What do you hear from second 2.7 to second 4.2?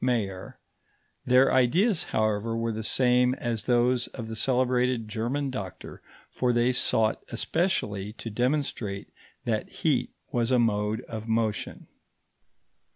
the same as those